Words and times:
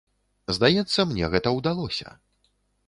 Здаецца, 0.57 0.99
мне 1.11 1.31
гэта 1.37 1.49
ўдалося. 1.59 2.19